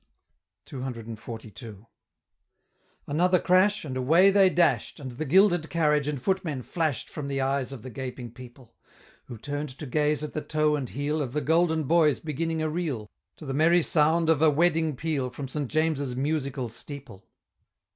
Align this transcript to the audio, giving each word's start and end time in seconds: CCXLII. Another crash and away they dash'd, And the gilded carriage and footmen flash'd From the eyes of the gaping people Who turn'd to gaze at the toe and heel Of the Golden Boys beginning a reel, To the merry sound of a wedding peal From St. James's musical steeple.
CCXLII. 0.65 1.85
Another 3.05 3.37
crash 3.37 3.85
and 3.85 3.95
away 3.95 4.31
they 4.31 4.49
dash'd, 4.49 4.99
And 4.99 5.11
the 5.11 5.25
gilded 5.25 5.69
carriage 5.69 6.07
and 6.07 6.19
footmen 6.19 6.63
flash'd 6.63 7.07
From 7.07 7.27
the 7.27 7.39
eyes 7.39 7.71
of 7.71 7.83
the 7.83 7.91
gaping 7.91 8.31
people 8.31 8.75
Who 9.25 9.37
turn'd 9.37 9.69
to 9.77 9.85
gaze 9.85 10.23
at 10.23 10.33
the 10.33 10.41
toe 10.41 10.75
and 10.75 10.89
heel 10.89 11.21
Of 11.21 11.33
the 11.33 11.41
Golden 11.41 11.83
Boys 11.83 12.19
beginning 12.19 12.63
a 12.63 12.67
reel, 12.67 13.11
To 13.35 13.45
the 13.45 13.53
merry 13.53 13.83
sound 13.83 14.27
of 14.27 14.41
a 14.41 14.49
wedding 14.49 14.95
peal 14.95 15.29
From 15.29 15.47
St. 15.47 15.67
James's 15.69 16.15
musical 16.15 16.67
steeple. 16.67 17.29